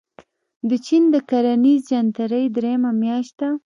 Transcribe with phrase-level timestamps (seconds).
[0.69, 3.49] د چين د کرنیزې جنترې درېیمه میاشت ده.